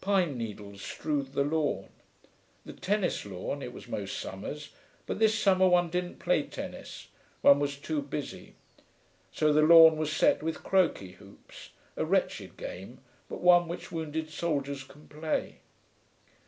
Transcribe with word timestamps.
Pine 0.00 0.36
needles 0.36 0.82
strewed 0.82 1.34
the 1.34 1.44
lawn. 1.44 1.90
The 2.66 2.72
tennis 2.72 3.24
lawn, 3.24 3.62
it 3.62 3.72
was 3.72 3.86
most 3.86 4.18
summers; 4.18 4.70
but 5.06 5.20
this 5.20 5.38
summer 5.38 5.68
one 5.68 5.88
didn't 5.88 6.18
play 6.18 6.42
tennis, 6.42 7.06
one 7.42 7.60
was 7.60 7.76
too 7.76 8.02
busy. 8.02 8.56
So 9.30 9.52
the 9.52 9.62
lawn 9.62 9.96
was 9.96 10.10
set 10.10 10.42
with 10.42 10.64
croquet 10.64 11.12
hoops, 11.12 11.70
a 11.96 12.04
wretched 12.04 12.56
game, 12.56 13.02
but 13.28 13.38
one 13.40 13.68
which 13.68 13.92
wounded 13.92 14.30
soldiers 14.30 14.82
can 14.82 15.06
play. 15.06 15.60